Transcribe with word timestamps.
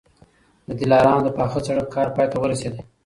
د 0.67 0.69
دلارام 0.79 1.19
د 1.23 1.27
پاخه 1.37 1.59
سړک 1.67 1.87
کار 1.95 2.07
پای 2.15 2.27
ته 2.31 2.37
ورسېدی. 2.39 2.81